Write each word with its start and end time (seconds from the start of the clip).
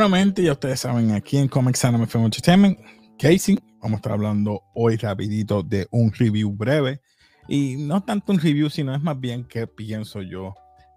Bueno, 0.00 0.16
mente, 0.16 0.42
ya 0.42 0.52
ustedes 0.52 0.80
saben, 0.80 1.10
aquí 1.10 1.36
en 1.36 1.46
Comics 1.46 1.84
Anime 1.84 2.06
Film 2.06 2.24
Entertainment, 2.24 2.78
Casey, 3.18 3.58
vamos 3.82 3.92
a 3.92 3.96
estar 3.96 4.12
hablando 4.12 4.62
hoy 4.74 4.96
rapidito 4.96 5.62
de 5.62 5.86
un 5.90 6.10
review 6.10 6.50
breve. 6.50 7.02
Y 7.48 7.76
no 7.76 8.02
tanto 8.02 8.32
un 8.32 8.38
review, 8.38 8.70
sino 8.70 8.94
es 8.94 9.02
más 9.02 9.20
bien 9.20 9.44
qué 9.44 9.66
pienso 9.66 10.22
yo 10.22 10.54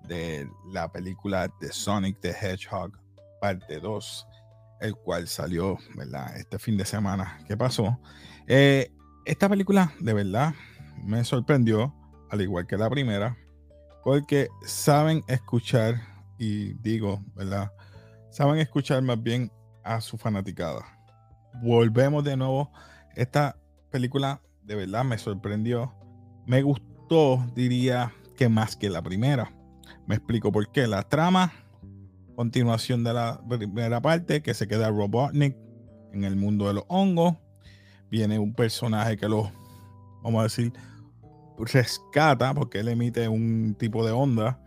de 0.07 0.47
la 0.71 0.89
película 0.89 1.51
de 1.59 1.73
Sonic 1.73 2.21
the 2.21 2.29
Hedgehog 2.29 2.93
parte 3.41 3.81
2, 3.81 4.27
el 4.79 4.95
cual 4.95 5.27
salió, 5.27 5.77
¿verdad? 5.97 6.37
Este 6.37 6.57
fin 6.57 6.77
de 6.77 6.85
semana. 6.85 7.39
¿Qué 7.45 7.57
pasó? 7.57 7.99
Eh, 8.47 8.89
esta 9.25 9.49
película, 9.49 9.91
de 9.99 10.13
verdad, 10.13 10.53
me 11.03 11.25
sorprendió, 11.25 11.93
al 12.29 12.39
igual 12.39 12.67
que 12.67 12.77
la 12.77 12.89
primera, 12.89 13.35
porque 14.01 14.47
saben 14.65 15.25
escuchar, 15.27 15.99
y 16.39 16.75
digo, 16.75 17.21
¿verdad? 17.35 17.69
Saben 18.33 18.57
escuchar 18.57 18.99
más 19.03 19.21
bien 19.21 19.51
a 19.83 20.01
su 20.01 20.17
fanaticada. 20.17 20.83
Volvemos 21.61 22.23
de 22.23 22.35
nuevo. 22.35 22.71
Esta 23.15 23.55
película 23.91 24.41
de 24.63 24.75
verdad 24.75 25.03
me 25.03 25.19
sorprendió. 25.19 25.93
Me 26.47 26.63
gustó, 26.63 27.45
diría 27.53 28.11
que 28.35 28.49
más 28.49 28.75
que 28.75 28.89
la 28.89 29.03
primera. 29.03 29.53
Me 30.07 30.15
explico 30.15 30.51
por 30.51 30.71
qué. 30.71 30.87
La 30.87 31.03
trama, 31.03 31.53
continuación 32.35 33.03
de 33.03 33.13
la 33.13 33.39
primera 33.47 34.01
parte, 34.01 34.41
que 34.41 34.55
se 34.55 34.67
queda 34.67 34.89
Robotnik 34.89 35.55
en 36.11 36.23
el 36.23 36.35
mundo 36.35 36.67
de 36.67 36.73
los 36.73 36.85
hongos. 36.87 37.35
Viene 38.09 38.39
un 38.39 38.55
personaje 38.55 39.15
que 39.15 39.29
lo, 39.29 39.51
vamos 40.23 40.39
a 40.39 40.43
decir, 40.43 40.73
rescata 41.59 42.51
porque 42.55 42.79
él 42.79 42.87
emite 42.87 43.27
un 43.27 43.75
tipo 43.77 44.03
de 44.03 44.11
onda. 44.11 44.59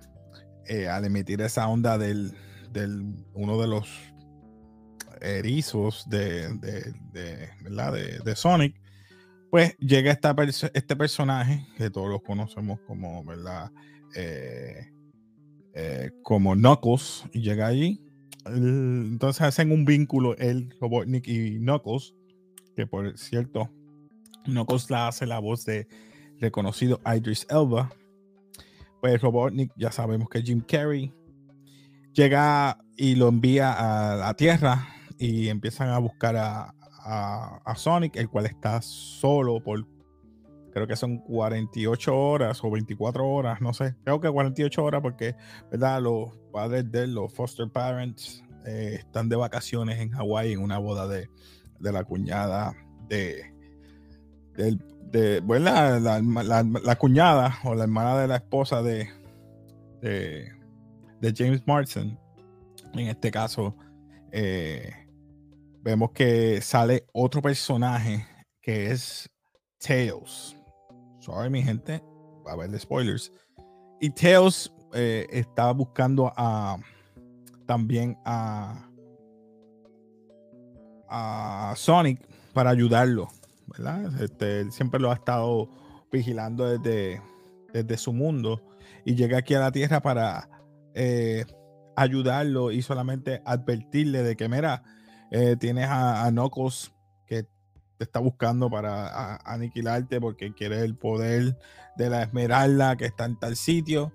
Eh, 0.68 0.88
al 0.88 1.04
emitir 1.04 1.40
esa 1.40 1.66
onda 1.66 1.98
del, 1.98 2.32
uno 3.34 3.60
de 3.60 3.66
los 3.68 3.88
erizos 5.20 6.08
de, 6.08 6.48
de, 7.12 8.36
Sonic, 8.36 8.80
pues 9.50 9.76
llega 9.78 10.12
esta 10.12 10.34
este 10.74 10.96
personaje 10.96 11.66
que 11.76 11.90
todos 11.90 12.08
los 12.08 12.22
conocemos 12.22 12.80
como, 12.86 13.24
¿verdad? 13.24 13.70
Eh, 14.14 14.92
eh, 15.74 16.10
como 16.22 16.54
Knuckles, 16.54 17.24
y 17.32 17.42
llega 17.42 17.66
allí. 17.66 18.00
entonces 18.46 19.42
hacen 19.42 19.72
un 19.72 19.84
vínculo 19.84 20.36
el 20.38 20.74
Robotnik 20.80 21.26
y 21.28 21.58
Knuckles, 21.58 22.14
que 22.74 22.86
por 22.86 23.16
cierto, 23.18 23.70
Knuckles 24.44 24.90
la 24.90 25.08
hace 25.08 25.26
la 25.26 25.38
voz 25.38 25.64
de 25.64 25.86
reconocido 26.40 27.00
Idris 27.04 27.46
Elba. 27.50 27.90
Pues 29.00 29.20
Robotnik 29.20 29.72
ya 29.76 29.92
sabemos 29.92 30.28
que 30.28 30.42
Jim 30.42 30.60
Carrey 30.60 31.12
llega 32.16 32.78
y 32.96 33.14
lo 33.14 33.28
envía 33.28 33.72
a 33.72 34.16
la 34.16 34.34
Tierra 34.34 34.88
y 35.18 35.48
empiezan 35.48 35.90
a 35.90 35.98
buscar 35.98 36.36
a, 36.36 36.72
Sonic, 37.76 38.16
el 38.16 38.28
cual 38.28 38.46
está 38.46 38.82
solo 38.82 39.62
por, 39.62 39.86
creo 40.72 40.88
que 40.88 40.96
son 40.96 41.18
48 41.18 42.16
horas 42.16 42.64
o 42.64 42.70
24 42.70 43.28
horas, 43.28 43.60
no 43.60 43.72
sé, 43.72 43.94
creo 44.02 44.20
que 44.20 44.28
48 44.28 44.82
horas 44.82 45.02
porque, 45.02 45.36
¿verdad? 45.70 46.02
Los 46.02 46.36
padres 46.52 46.90
de 46.90 47.06
los 47.06 47.32
foster 47.32 47.68
parents 47.70 48.42
eh, 48.64 48.96
están 48.98 49.28
de 49.28 49.36
vacaciones 49.36 50.00
en 50.00 50.10
Hawái 50.10 50.54
en 50.54 50.58
una 50.60 50.78
boda 50.78 51.06
de, 51.06 51.28
la 51.78 52.02
cuñada 52.02 52.74
de, 53.08 53.52
de, 54.56 55.40
bueno, 55.40 55.70
la, 56.00 56.96
cuñada 56.96 57.58
o 57.62 57.76
la 57.76 57.84
hermana 57.84 58.18
de 58.18 58.26
la 58.26 58.36
esposa 58.36 58.82
de, 58.82 59.08
de 60.00 60.56
de 61.20 61.32
James 61.34 61.62
Marsden, 61.66 62.18
en 62.94 63.08
este 63.08 63.30
caso, 63.30 63.76
eh, 64.32 64.90
vemos 65.82 66.10
que 66.12 66.60
sale 66.60 67.06
otro 67.12 67.42
personaje 67.42 68.26
que 68.60 68.90
es 68.90 69.28
Tails. 69.78 70.56
Sorry, 71.20 71.50
mi 71.50 71.62
gente, 71.62 72.02
va 72.46 72.52
a 72.52 72.54
haber 72.54 72.78
spoilers. 72.78 73.32
Y 74.00 74.10
Tails 74.10 74.72
eh, 74.92 75.26
está 75.30 75.72
buscando 75.72 76.32
a 76.36 76.78
también 77.66 78.16
a, 78.24 78.82
Sonic 81.76 82.20
para 82.52 82.70
ayudarlo, 82.70 83.28
¿verdad? 83.66 84.22
Este, 84.22 84.60
él 84.60 84.72
siempre 84.72 84.98
lo 84.98 85.10
ha 85.10 85.14
estado 85.14 85.68
vigilando 86.10 86.78
desde, 86.78 87.22
desde 87.72 87.96
su 87.96 88.12
mundo 88.12 88.60
y 89.04 89.14
llega 89.14 89.38
aquí 89.38 89.54
a 89.54 89.60
la 89.60 89.70
Tierra 89.70 90.00
para 90.00 90.48
eh, 90.98 91.44
ayudarlo 91.94 92.72
y 92.72 92.80
solamente 92.80 93.42
advertirle 93.44 94.22
de 94.22 94.34
que, 94.34 94.48
mira, 94.48 94.82
eh, 95.30 95.56
tienes 95.60 95.86
a, 95.88 96.24
a 96.24 96.30
Knuckles 96.30 96.92
que 97.26 97.44
te 97.98 98.04
está 98.04 98.18
buscando 98.18 98.70
para 98.70 99.36
aniquilarte 99.44 100.20
porque 100.20 100.54
quiere 100.54 100.80
el 100.80 100.96
poder 100.96 101.58
de 101.96 102.10
la 102.10 102.22
esmeralda 102.22 102.96
que 102.96 103.04
está 103.04 103.26
en 103.26 103.38
tal 103.38 103.56
sitio. 103.56 104.12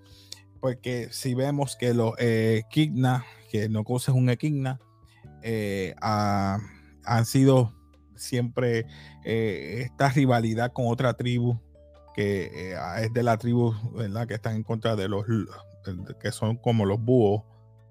Porque 0.60 1.10
si 1.12 1.36
vemos 1.36 1.76
que 1.76 1.94
los 1.94 2.14
eh, 2.18 2.64
que 2.70 2.90
Knuckles 2.90 4.10
es 4.10 4.16
un 4.16 4.30
Equigna, 4.30 4.80
eh, 5.44 5.94
han 6.02 7.26
sido 7.26 7.74
siempre 8.16 8.86
esta 9.24 10.10
rivalidad 10.10 10.74
con 10.74 10.86
otra 10.88 11.14
tribu 11.14 11.60
que 12.14 12.76
es 13.00 13.14
de 13.14 13.24
la 13.24 13.38
tribu 13.38 13.74
¿verdad? 13.96 14.28
que 14.28 14.36
están 14.36 14.56
en 14.56 14.64
contra 14.64 14.96
de 14.96 15.08
los 15.08 15.26
que 16.20 16.32
son 16.32 16.58
como 16.58 16.86
los 16.86 17.00
búhos, 17.00 17.44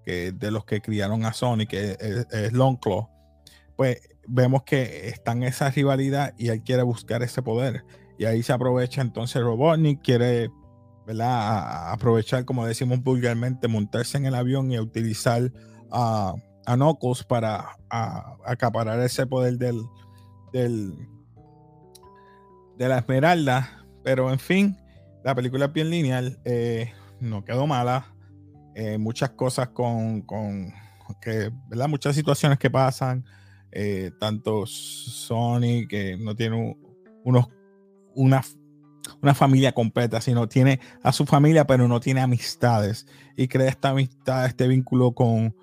que 0.04 0.32
de 0.32 0.50
los 0.50 0.64
que 0.64 0.80
criaron 0.80 1.24
a 1.24 1.32
Sonic, 1.32 1.70
que 1.70 1.96
es, 1.98 2.26
es 2.30 2.52
Longclaw, 2.52 3.08
pues 3.76 4.00
vemos 4.26 4.62
que 4.62 5.08
está 5.08 5.32
en 5.32 5.42
esa 5.42 5.70
rivalidad 5.70 6.34
y 6.38 6.48
él 6.48 6.62
quiere 6.62 6.82
buscar 6.82 7.22
ese 7.22 7.42
poder. 7.42 7.84
Y 8.18 8.26
ahí 8.26 8.42
se 8.42 8.52
aprovecha 8.52 9.00
entonces 9.00 9.42
Robotnik, 9.42 10.02
quiere 10.02 10.50
¿verdad? 11.06 11.92
aprovechar, 11.92 12.44
como 12.44 12.66
decimos 12.66 13.02
vulgarmente, 13.02 13.66
montarse 13.66 14.18
en 14.18 14.26
el 14.26 14.34
avión 14.34 14.70
y 14.70 14.78
utilizar 14.78 15.50
a, 15.90 16.34
a 16.66 16.76
Knuckles 16.76 17.24
para 17.24 17.76
acaparar 17.88 19.00
ese 19.00 19.26
poder 19.26 19.58
del, 19.58 19.82
del, 20.52 20.94
de 22.76 22.88
la 22.88 22.98
esmeralda. 22.98 23.84
Pero 24.04 24.30
en 24.30 24.38
fin, 24.38 24.76
la 25.24 25.34
película 25.34 25.66
es 25.66 25.72
bien 25.72 25.90
lineal. 25.90 26.38
Eh, 26.44 26.92
no 27.20 27.44
quedó 27.44 27.66
mala. 27.66 28.14
Eh, 28.74 28.98
muchas 28.98 29.30
cosas 29.30 29.68
con, 29.68 30.22
con 30.22 30.72
que, 31.20 31.50
¿verdad? 31.68 31.88
Muchas 31.88 32.14
situaciones 32.14 32.58
que 32.58 32.70
pasan. 32.70 33.24
Eh, 33.72 34.10
tanto 34.18 34.66
Sony, 34.66 35.86
que 35.88 36.16
no 36.18 36.34
tiene 36.34 36.76
unos, 37.24 37.46
una, 38.14 38.42
una 39.22 39.34
familia 39.34 39.72
completa, 39.72 40.20
sino 40.20 40.48
tiene 40.48 40.80
a 41.02 41.12
su 41.12 41.24
familia, 41.24 41.66
pero 41.66 41.86
no 41.86 42.00
tiene 42.00 42.20
amistades. 42.20 43.06
Y 43.36 43.48
crea 43.48 43.68
esta 43.68 43.90
amistad, 43.90 44.46
este 44.46 44.66
vínculo 44.66 45.12
con, 45.12 45.54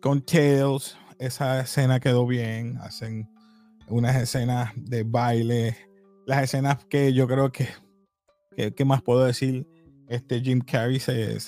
con 0.00 0.22
Tails. 0.22 0.96
Esa 1.18 1.60
escena 1.60 2.00
quedó 2.00 2.26
bien. 2.26 2.78
Hacen 2.78 3.28
unas 3.88 4.16
escenas 4.16 4.72
de 4.76 5.04
baile. 5.04 5.76
Las 6.26 6.42
escenas 6.42 6.84
que 6.84 7.12
yo 7.12 7.26
creo 7.26 7.50
que, 7.50 7.68
que 8.56 8.74
¿qué 8.74 8.84
más 8.84 9.02
puedo 9.02 9.24
decir? 9.24 9.66
Este 10.08 10.40
Jim 10.40 10.60
Carrey 10.60 10.98
se, 10.98 11.38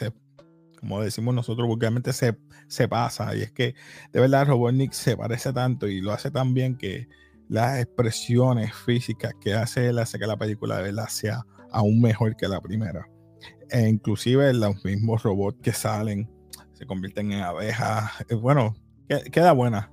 como 0.79 1.01
decimos 1.03 1.35
nosotros 1.35 1.67
vulgarmente, 1.67 2.12
se, 2.12 2.37
se 2.69 2.89
pasa. 2.89 3.35
Y 3.35 3.43
es 3.43 3.53
que 3.53 3.75
de 4.12 4.21
verdad 4.21 4.47
Robotnik 4.47 4.93
se 4.93 5.17
parece 5.17 5.53
tanto 5.53 5.89
y 5.89 6.01
lo 6.01 6.12
hace 6.12 6.31
tan 6.31 6.55
bien 6.55 6.77
que 6.77 7.09
las 7.49 7.81
expresiones 7.81 8.73
físicas 8.75 9.35
que 9.41 9.55
hace 9.55 9.89
él 9.89 9.99
hace 9.99 10.19
que 10.19 10.27
la 10.27 10.37
película 10.37 10.77
de 10.77 10.85
verdad 10.85 11.09
sea 11.09 11.45
aún 11.73 12.01
mejor 12.01 12.37
que 12.37 12.49
la 12.49 12.61
primera. 12.61 13.09
E 13.71 13.89
inclusive 13.89 14.53
los 14.53 14.85
mismos 14.85 15.23
robots 15.23 15.59
que 15.63 15.73
salen 15.73 16.31
se 16.73 16.87
convierten 16.87 17.33
en 17.33 17.43
abejas. 17.43 18.11
Eh, 18.29 18.35
bueno, 18.35 18.77
queda 19.33 19.53
buena. 19.53 19.93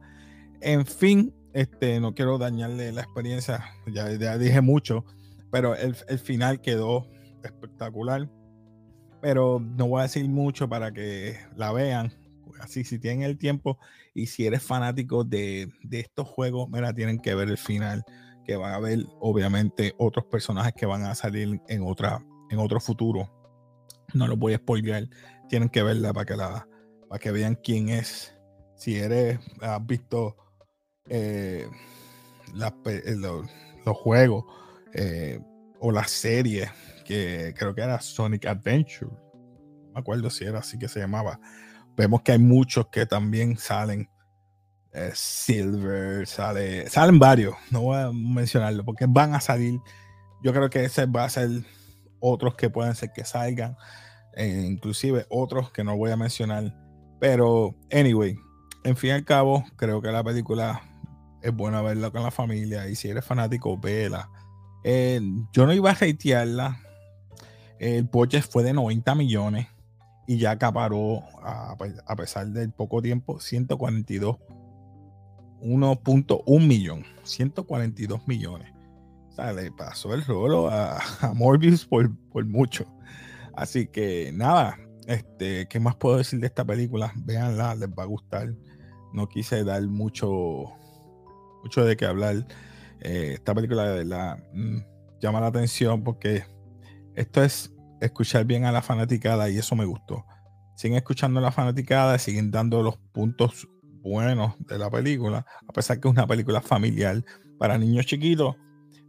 En 0.62 0.86
fin, 0.86 1.34
este, 1.54 2.00
no 2.00 2.14
quiero 2.14 2.38
dañarle 2.38 2.92
la 2.92 3.02
experiencia, 3.02 3.64
ya, 3.88 4.12
ya 4.14 4.38
dije 4.38 4.62
mucho, 4.62 5.06
pero 5.52 5.76
el, 5.76 5.96
el 6.08 6.20
final 6.20 6.62
quedó 6.62 7.08
espectacular 7.44 8.30
pero 9.22 9.60
no 9.60 9.88
voy 9.88 10.00
a 10.00 10.04
decir 10.04 10.28
mucho 10.28 10.68
para 10.70 10.92
que 10.92 11.38
la 11.56 11.72
vean. 11.72 12.14
Así, 12.60 12.84
si 12.84 12.98
tienen 13.00 13.24
el 13.24 13.38
tiempo 13.38 13.78
y 14.14 14.28
si 14.28 14.48
eres 14.48 14.64
fanático 14.64 15.24
de, 15.24 15.70
estos 15.92 16.28
juegos, 16.28 16.70
mira, 16.70 16.94
tienen 16.94 17.20
que 17.20 17.36
ver 17.36 17.50
el 17.50 17.58
final, 17.58 18.04
que 18.46 18.56
van 18.56 18.74
a 18.74 18.80
ver, 18.80 19.06
obviamente, 19.20 19.94
otros 19.98 20.26
personajes 20.26 20.74
que 20.74 20.86
van 20.86 21.04
a 21.04 21.14
salir 21.14 21.62
en, 21.68 21.84
otra, 21.84 22.26
en 22.50 22.60
otro 22.60 22.80
futuro. 22.80 23.32
No 24.14 24.28
los 24.28 24.40
voy 24.40 24.54
a 24.54 24.58
spoilear, 24.58 25.08
tienen 25.50 25.70
que 25.70 25.84
verla 25.84 26.14
para 26.14 26.26
que, 26.26 26.36
la, 26.36 26.68
para 27.08 27.20
que 27.20 27.32
vean 27.32 27.60
quién 27.62 27.90
es. 27.90 28.34
Si 28.76 28.96
eres, 28.96 29.40
has 29.62 29.86
visto 29.86 30.36
eh, 31.10 31.68
eh, 32.86 33.16
los, 33.16 33.98
juegos 33.98 34.46
eh, 34.94 35.40
o 35.80 35.92
las 35.92 36.12
series 36.12 36.70
que 37.08 37.54
creo 37.58 37.74
que 37.74 37.82
era 37.82 38.00
Sonic 38.02 38.46
Adventure. 38.46 39.10
No 39.10 39.94
me 39.94 40.00
acuerdo 40.02 40.30
si 40.30 40.44
era 40.44 40.60
así 40.60 40.78
que 40.78 40.88
se 40.88 41.00
llamaba. 41.00 41.40
Vemos 41.96 42.22
que 42.22 42.34
hay 42.34 42.40
muchos 42.40 42.88
que 42.88 43.06
también 43.06 43.58
salen 43.58 44.10
eh, 44.92 45.12
Silver, 45.14 46.28
sale, 46.28 46.90
salen 46.90 47.20
varios, 47.20 47.56
no 47.72 47.82
voy 47.82 47.98
a 47.98 48.12
mencionarlo 48.12 48.84
porque 48.84 49.06
van 49.08 49.34
a 49.34 49.42
salir. 49.42 49.80
Yo 50.44 50.54
creo 50.54 50.70
que 50.70 50.86
ese 50.86 51.06
va 51.06 51.24
a 51.24 51.30
ser 51.30 51.50
otros 52.20 52.56
que 52.56 52.70
pueden 52.70 52.96
ser 52.96 53.12
que 53.14 53.24
salgan, 53.24 53.76
eh, 54.36 54.66
inclusive 54.68 55.26
otros 55.30 55.72
que 55.72 55.84
no 55.84 55.96
voy 55.98 56.12
a 56.12 56.18
mencionar. 56.18 56.76
Pero, 57.20 57.76
anyway, 57.92 58.36
en 58.84 58.96
fin 58.96 59.10
y 59.10 59.14
al 59.14 59.26
cabo, 59.26 59.66
creo 59.76 60.02
que 60.02 60.12
la 60.12 60.24
película 60.24 60.82
es 61.42 61.54
buena 61.54 61.82
verla 61.82 62.12
con 62.12 62.24
la 62.24 62.32
familia 62.32 62.88
y 62.88 62.96
si 62.96 63.10
eres 63.10 63.26
fanático, 63.26 63.78
vela. 63.78 64.30
Eh, 64.84 65.20
yo 65.52 65.66
no 65.66 65.74
iba 65.74 65.92
a 65.92 65.96
reitearla. 65.96 66.80
El 67.80 68.04
budget 68.04 68.44
fue 68.44 68.64
de 68.64 68.74
90 68.74 69.16
millones 69.16 69.68
y 70.28 70.38
ya 70.38 70.52
acaparó, 70.52 71.24
a, 71.42 71.76
a 72.06 72.16
pesar 72.16 72.48
del 72.48 72.72
poco 72.72 73.02
tiempo, 73.02 73.40
142 73.40 74.38
1.1 75.62 76.68
millón, 76.68 77.04
142 77.24 78.28
millones. 78.28 78.72
O 79.30 79.32
sea, 79.32 79.54
le 79.54 79.72
pasó 79.72 80.14
el 80.14 80.24
rolo 80.26 80.70
a, 80.70 81.00
Morbius 81.36 81.86
por, 81.86 82.16
por, 82.30 82.46
mucho. 82.46 82.86
Así 83.56 83.88
que 83.88 84.32
nada, 84.34 84.78
este, 85.08 85.68
¿qué 85.68 85.80
más 85.80 85.96
puedo 85.96 86.18
decir 86.18 86.40
de 86.40 86.48
esta 86.48 86.66
película? 86.66 87.12
Véanla, 87.16 87.76
les 87.76 87.90
va 87.90 88.04
a 88.04 88.08
gustar. 88.08 88.54
No 89.14 89.28
quise 89.28 89.64
dar 89.64 89.82
mucho, 89.84 90.66
mucho 91.64 91.86
de 91.86 91.98
qué 91.98 92.06
hablar. 92.06 92.48
Eh, 93.02 93.34
esta 93.36 93.54
película 93.54 93.84
de 93.90 94.04
verdad 94.04 94.38
mm, 94.54 94.80
llama 95.20 95.40
la 95.40 95.48
atención 95.48 96.04
porque 96.04 96.44
esto 97.18 97.44
es 97.44 97.74
escuchar 98.00 98.46
bien 98.46 98.66
a 98.66 98.72
la 98.72 98.84
fanaticada 98.84 99.50
y 99.50 99.58
eso 99.58 99.76
me 99.76 99.86
gustó. 99.86 100.24
Siguen 100.76 100.98
escuchando 100.98 101.40
a 101.40 101.44
la 101.44 101.52
fanaticada, 101.52 102.20
siguen 102.20 102.52
dando 102.52 102.84
los 102.84 102.98
puntos 103.12 103.68
buenos 104.04 104.54
de 104.60 104.78
la 104.78 104.90
película, 104.92 105.44
a 105.68 105.74
pesar 105.74 106.00
que 106.00 106.08
es 106.08 106.12
una 106.12 106.28
película 106.28 106.62
familiar 106.62 107.24
para 107.58 107.78
niños 107.80 108.06
chiquitos, 108.06 108.56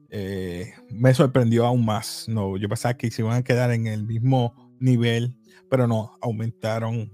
eh, 0.09 0.73
me 0.91 1.13
sorprendió 1.13 1.67
aún 1.67 1.85
más. 1.85 2.25
No, 2.29 2.57
yo 2.57 2.67
pensaba 2.67 2.95
que 2.95 3.11
se 3.11 3.21
iban 3.21 3.37
a 3.37 3.45
quedar 3.45 3.71
en 3.73 3.87
el 3.87 4.07
mismo 4.07 4.55
nivel, 4.81 5.37
pero 5.71 5.87
no, 5.87 6.17
aumentaron 6.23 7.13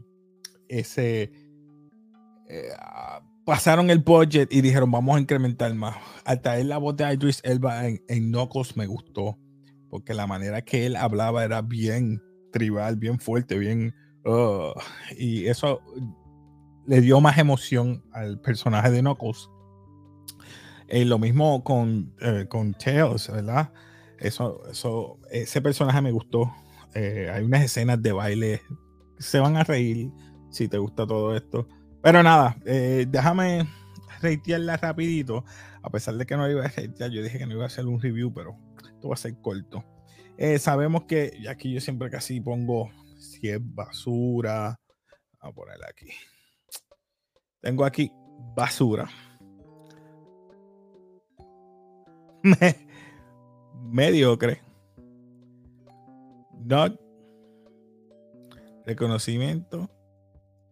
ese. 0.69 1.32
Eh, 2.49 2.69
pasaron 3.44 3.90
el 3.90 3.99
budget 3.99 4.52
y 4.52 4.61
dijeron, 4.61 4.93
vamos 4.93 5.17
a 5.17 5.20
incrementar 5.20 5.75
más. 5.75 5.97
Al 6.25 6.40
traer 6.40 6.67
la 6.67 6.79
voz 6.79 6.97
de 6.97 7.12
Idris 7.12 7.40
Elba 7.43 7.88
en, 7.88 8.00
en 8.06 8.31
Knuckles 8.31 8.76
me 8.76 8.87
gustó, 8.87 9.37
porque 9.94 10.12
la 10.12 10.26
manera 10.26 10.61
que 10.62 10.87
él 10.87 10.96
hablaba 10.96 11.44
era 11.44 11.62
bien 11.62 12.20
tribal, 12.50 12.96
bien 12.96 13.20
fuerte, 13.20 13.56
bien. 13.56 13.94
Uh, 14.25 14.73
y 15.17 15.46
eso 15.46 15.81
le 16.85 17.00
dio 17.00 17.20
más 17.20 17.38
emoción 17.38 18.02
al 18.11 18.41
personaje 18.41 18.91
de 18.91 19.02
Knuckles. 19.02 19.49
Eh, 20.88 21.05
lo 21.05 21.20
mismo 21.20 21.62
con, 21.62 22.12
eh, 22.20 22.46
con 22.49 22.75
Tails, 22.75 23.31
¿verdad? 23.31 23.73
Eso, 24.19 24.62
eso, 24.69 25.20
ese 25.31 25.62
personaje 25.62 26.00
me 26.00 26.11
gustó. 26.11 26.52
Eh, 26.94 27.31
hay 27.32 27.44
unas 27.44 27.62
escenas 27.62 28.02
de 28.02 28.11
baile. 28.11 28.62
Se 29.20 29.38
van 29.38 29.56
a 29.56 29.62
reír 29.62 30.11
si 30.50 30.67
te 30.67 30.79
gusta 30.79 31.06
todo 31.06 31.37
esto. 31.37 31.69
Pero 32.02 32.20
nada, 32.25 32.56
déjame 32.64 33.69
reitearla 34.20 34.76
rapidito. 34.76 35.44
A 35.85 35.90
pesar 35.90 36.17
de 36.17 36.26
que 36.26 36.37
no 36.37 36.50
iba 36.50 36.64
a 36.64 36.69
reitear, 36.69 37.12
yo 37.12 37.23
dije 37.23 37.38
que 37.38 37.47
no 37.47 37.52
iba 37.52 37.62
a 37.62 37.69
hacer 37.69 37.87
un 37.87 38.02
review, 38.02 38.35
pero 38.35 38.58
va 39.08 39.14
a 39.14 39.18
ser 39.18 39.36
corto. 39.40 39.84
sabemos 40.58 41.04
que 41.04 41.32
aquí 41.48 41.72
yo 41.72 41.80
siempre 41.80 42.10
casi 42.10 42.40
pongo 42.40 42.90
si 43.18 43.48
es 43.48 43.58
basura. 43.60 44.78
Vamos 45.40 45.52
a 45.52 45.54
ponerla 45.54 45.86
aquí. 45.88 46.08
Tengo 47.60 47.84
aquí 47.84 48.10
basura. 48.54 49.08
mediocre. 53.90 54.60
No 56.64 56.96
reconocimiento. 58.86 59.90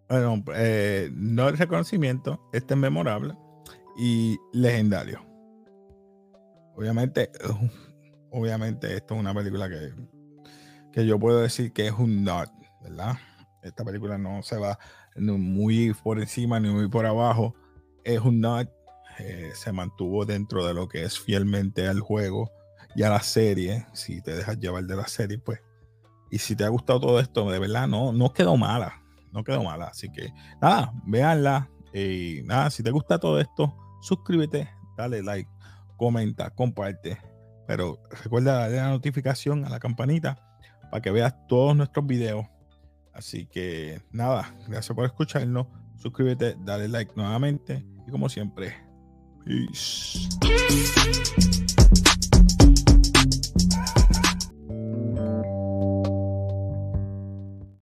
Bueno, 0.08 0.44
eh, 0.54 1.10
no 1.14 1.50
reconocimiento. 1.50 2.40
Este 2.52 2.74
es 2.74 2.80
memorable 2.80 3.34
y 3.98 4.38
legendario. 4.52 5.24
Obviamente, 6.74 7.30
obviamente, 8.32 8.96
esto 8.96 9.14
es 9.14 9.20
una 9.20 9.34
película 9.34 9.68
que, 9.68 9.92
que 10.92 11.06
yo 11.06 11.18
puedo 11.18 11.40
decir 11.40 11.72
que 11.72 11.86
es 11.86 11.92
un 11.92 12.24
not, 12.24 12.50
¿verdad? 12.82 13.16
Esta 13.62 13.84
película 13.84 14.18
no 14.18 14.42
se 14.42 14.56
va 14.56 14.78
muy 15.16 15.94
por 15.94 16.18
encima 16.18 16.58
ni 16.58 16.68
muy 16.68 16.88
por 16.88 17.06
abajo. 17.06 17.54
Es 18.04 18.20
un 18.20 18.40
not. 18.40 18.68
Eh, 19.18 19.52
se 19.54 19.72
mantuvo 19.72 20.24
dentro 20.24 20.66
de 20.66 20.74
lo 20.74 20.88
que 20.88 21.04
es 21.04 21.20
fielmente 21.20 21.86
al 21.86 22.00
juego 22.00 22.50
y 22.96 23.02
a 23.02 23.10
la 23.10 23.20
serie. 23.20 23.86
Si 23.92 24.22
te 24.22 24.34
dejas 24.34 24.58
llevar 24.58 24.84
de 24.84 24.96
la 24.96 25.06
serie, 25.06 25.38
pues. 25.38 25.60
Y 26.30 26.38
si 26.38 26.56
te 26.56 26.64
ha 26.64 26.68
gustado 26.68 26.98
todo 27.00 27.20
esto, 27.20 27.50
de 27.50 27.58
verdad, 27.58 27.86
no, 27.86 28.12
no 28.12 28.32
quedó 28.32 28.56
mala. 28.56 29.02
No 29.32 29.44
quedó 29.44 29.62
mala. 29.62 29.86
Así 29.86 30.10
que 30.10 30.32
nada, 30.60 30.92
véanla. 31.04 31.70
Y 31.92 32.40
nada, 32.44 32.70
si 32.70 32.82
te 32.82 32.90
gusta 32.90 33.18
todo 33.18 33.38
esto, 33.38 33.76
suscríbete, 34.00 34.70
dale 34.96 35.22
like, 35.22 35.50
comenta, 35.98 36.50
comparte. 36.50 37.18
Pero 37.72 37.98
recuerda 38.22 38.58
darle 38.58 38.76
la 38.76 38.90
notificación 38.90 39.64
a 39.64 39.70
la 39.70 39.80
campanita 39.80 40.36
para 40.90 41.00
que 41.00 41.10
veas 41.10 41.34
todos 41.48 41.74
nuestros 41.74 42.06
videos 42.06 42.44
Así 43.14 43.46
que 43.46 44.02
nada, 44.10 44.54
gracias 44.68 44.94
por 44.94 45.06
escucharnos. 45.06 45.66
Suscríbete, 45.96 46.54
dale 46.60 46.86
like 46.86 47.12
nuevamente 47.16 47.82
y 48.06 48.10
como 48.10 48.28
siempre, 48.28 48.74
peace. 49.42 50.28